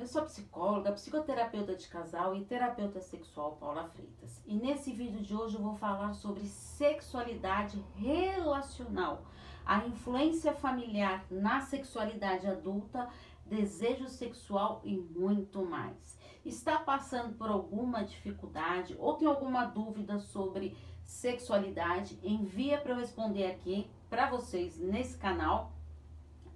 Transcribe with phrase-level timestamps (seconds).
[0.00, 4.42] eu sou psicóloga, psicoterapeuta de casal e terapeuta sexual Paula Freitas.
[4.46, 9.26] E nesse vídeo de hoje eu vou falar sobre sexualidade relacional,
[9.64, 13.10] a influência familiar na sexualidade adulta,
[13.44, 16.18] desejo sexual e muito mais.
[16.46, 20.74] Está passando por alguma dificuldade ou tem alguma dúvida sobre
[21.04, 22.18] sexualidade?
[22.22, 25.72] Envia para eu responder aqui para vocês nesse canal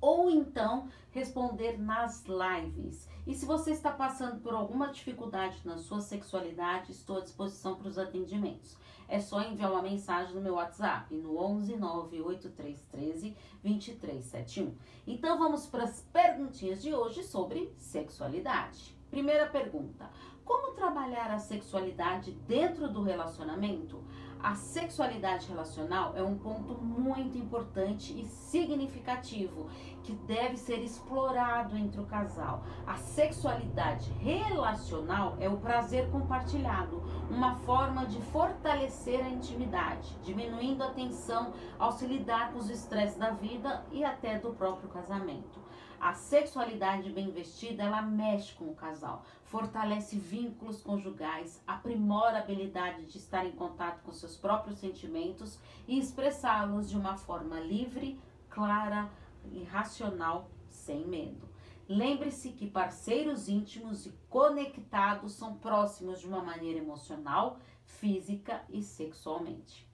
[0.00, 3.08] ou então responder nas lives.
[3.26, 7.88] E se você está passando por alguma dificuldade na sua sexualidade, estou à disposição para
[7.88, 8.76] os atendimentos.
[9.08, 14.74] É só enviar uma mensagem no meu WhatsApp no 11 98313 2371.
[15.06, 18.96] Então vamos para as perguntinhas de hoje sobre sexualidade.
[19.10, 20.10] Primeira pergunta:
[20.44, 24.02] Como trabalhar a sexualidade dentro do relacionamento?
[24.42, 29.68] A sexualidade relacional é um ponto muito importante e significativo
[30.02, 32.62] que deve ser explorado entre o casal.
[32.86, 40.90] A sexualidade relacional é o prazer compartilhado, uma forma de fortalecer a intimidade, diminuindo a
[40.90, 45.65] tensão ao se lidar com os estresses da vida e até do próprio casamento.
[46.00, 53.06] A sexualidade bem vestida, ela mexe com o casal, fortalece vínculos conjugais, aprimora a habilidade
[53.06, 55.58] de estar em contato com seus próprios sentimentos
[55.88, 59.10] e expressá-los de uma forma livre, clara
[59.50, 61.48] e racional, sem medo.
[61.88, 69.88] Lembre-se que parceiros íntimos e conectados são próximos de uma maneira emocional, física e sexualmente.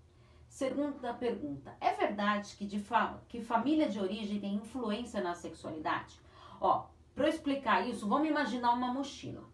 [0.53, 6.21] Segunda pergunta: é verdade que, de fa que família de origem tem influência na sexualidade?
[6.61, 9.45] Ó, para explicar isso, vamos imaginar uma mochila.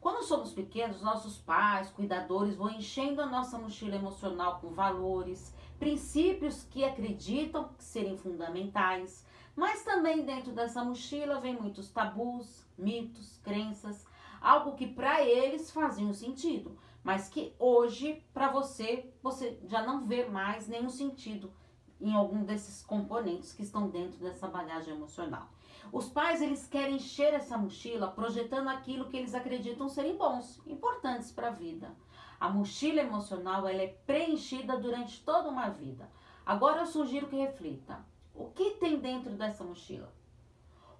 [0.00, 6.64] Quando somos pequenos, nossos pais, cuidadores vão enchendo a nossa mochila emocional com valores, princípios
[6.64, 14.04] que acreditam serem fundamentais, mas também dentro dessa mochila vem muitos tabus, mitos, crenças,
[14.40, 20.24] algo que para eles fazia sentido, mas que hoje para você você já não vê
[20.24, 21.52] mais nenhum sentido
[22.00, 25.48] em algum desses componentes que estão dentro dessa bagagem emocional.
[25.92, 31.30] Os pais eles querem encher essa mochila projetando aquilo que eles acreditam serem bons, importantes
[31.30, 31.94] para a vida.
[32.40, 36.10] A mochila emocional ela é preenchida durante toda uma vida.
[36.44, 40.12] Agora eu sugiro que reflita: o que tem dentro dessa mochila?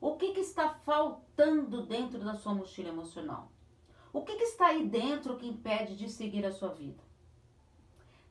[0.00, 3.50] O que, que está faltando dentro da sua mochila emocional?
[4.12, 7.02] O que, que está aí dentro que impede de seguir a sua vida?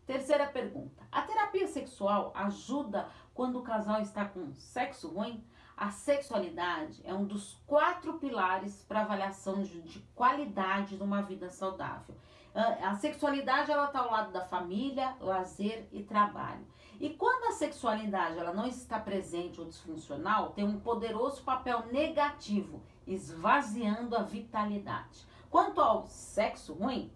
[0.05, 5.43] Terceira pergunta: a terapia sexual ajuda quando o casal está com sexo ruim?
[5.75, 11.49] A sexualidade é um dos quatro pilares para avaliação de, de, qualidade de uma vida
[11.49, 12.15] saudável.
[12.53, 16.67] Ah, a sexualidade ela está ao lado da família, lazer e trabalho.
[16.99, 22.83] E quando a sexualidade ela não está presente ou disfuncional, tem um poderoso papel negativo,
[23.07, 25.25] esvaziando a vitalidade.
[25.51, 27.11] Quanto ao sexo ruim,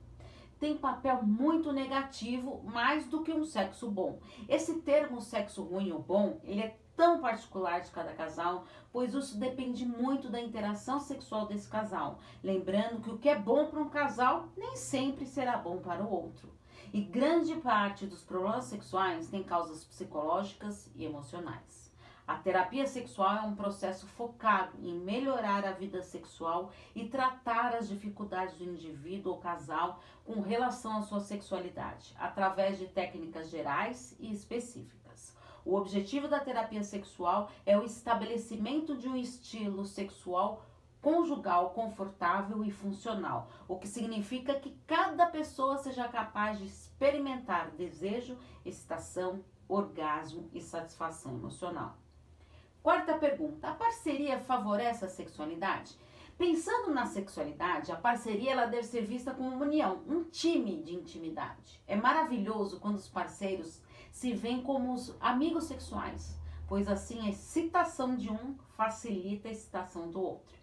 [0.59, 4.19] tem papel muito negativo mais do que um sexo bom.
[4.49, 9.39] Esse termo sexo ruim ou bom, ele é tão particular de cada casal, pois isso
[9.39, 12.19] depende muito da interação sexual desse casal.
[12.43, 16.11] Lembrando que o que é bom para um casal nem sempre será bom para o
[16.11, 16.53] outro.
[16.93, 21.84] E grande parte dos problemas sexuais tem causas psicológicas e emocionais.
[22.27, 27.87] A terapia sexual é um processo focado em melhorar a vida sexual e tratar as
[27.87, 34.33] dificuldades do indivíduo ou casal com relação à sua sexualidade, através de técnicas gerais e
[34.33, 35.37] específicas.
[35.63, 40.65] O objetivo da terapia sexual é o estabelecimento de um estilo sexual
[40.99, 48.35] conjugal confortável e funcional, o que significa que cada pessoa seja capaz de experimentar desejo,
[48.65, 51.95] excitação, orgasmo e satisfação emocional.
[52.85, 55.97] Quarta pergunta: a parceria favorece a sexualidade?
[56.37, 60.93] Pensando na sexualidade, a parceria ela deve ser vista como uma união, um time de
[60.93, 61.81] intimidade.
[61.87, 63.81] É maravilhoso quando os parceiros
[64.11, 70.11] se veem como os amigos sexuais, pois assim a excitação de um facilita a excitação
[70.11, 70.55] do outro.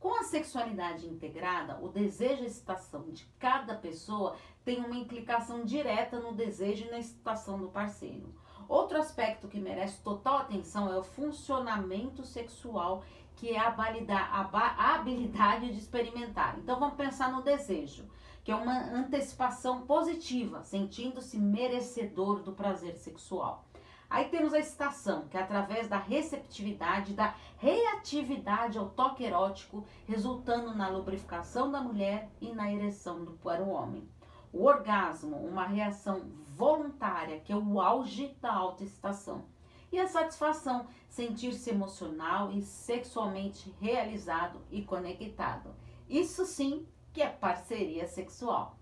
[0.00, 6.18] Com a sexualidade integrada, o desejo e excitação de cada pessoa tem uma implicação direta
[6.18, 8.34] no desejo e na excitação do parceiro.
[8.70, 13.02] Outro aspecto que merece total atenção é o funcionamento sexual,
[13.34, 16.56] que é a, a habilidade de experimentar.
[16.56, 18.08] Então vamos pensar no desejo,
[18.44, 23.64] que é uma antecipação positiva, sentindo-se merecedor do prazer sexual.
[24.08, 30.72] Aí temos a excitação, que é através da receptividade, da reatividade ao toque erótico, resultando
[30.76, 34.08] na lubrificação da mulher e na ereção do, para o homem.
[34.52, 36.22] O orgasmo, uma reação
[36.56, 39.44] voluntária, que é o auge da autoexcitação.
[39.92, 45.74] E a satisfação, sentir-se emocional e sexualmente realizado e conectado.
[46.08, 48.79] Isso sim que é parceria sexual.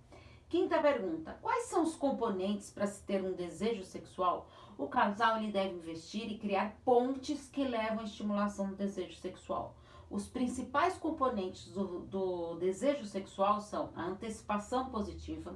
[0.49, 4.49] Quinta pergunta: quais são os componentes para se ter um desejo sexual?
[4.79, 9.77] O casal ele deve investir e criar pontes que levam à estimulação do desejo sexual.
[10.11, 15.55] Os principais componentes do, do desejo sexual são a antecipação positiva,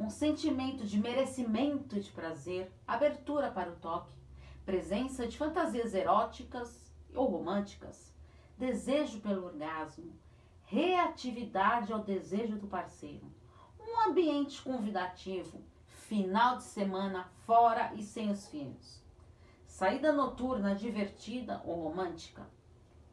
[0.00, 4.12] um sentimento de merecimento de prazer, abertura para o toque,
[4.66, 8.12] presença de fantasias eróticas ou românticas,
[8.58, 10.12] desejo pelo orgasmo,
[10.64, 13.30] reatividade ao desejo do parceiro,
[13.86, 19.02] um ambiente convidativo, final de semana fora e sem os filhos,
[19.66, 22.46] saída noturna divertida ou romântica.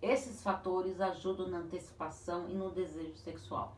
[0.01, 3.75] Esses fatores ajudam na antecipação e no desejo sexual.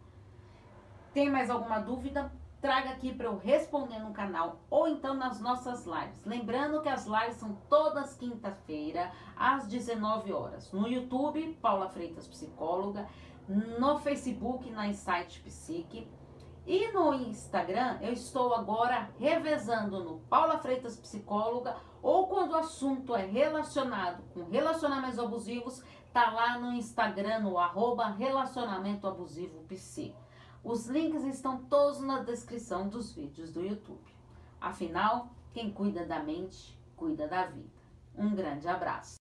[1.14, 2.32] Tem mais alguma dúvida?
[2.62, 6.24] Traga aqui para eu responder no canal ou então nas nossas lives.
[6.26, 10.72] Lembrando que as lives são todas quinta-feira às 19 horas.
[10.72, 13.06] No YouTube, Paula Freitas Psicóloga,
[13.50, 16.08] no Facebook, na Insight Psique.
[16.66, 23.16] E no Instagram, eu estou agora revezando no Paula Freitas Psicóloga ou quando o assunto
[23.16, 25.84] é relacionado com relacionamentos abusivos,
[26.14, 29.66] tá lá no Instagram, no arroba relacionamento abusivo.
[30.64, 34.14] Os links estão todos na descrição dos vídeos do YouTube.
[34.62, 37.74] Afinal, quem cuida da mente, cuida da vida.
[38.16, 39.23] Um grande abraço.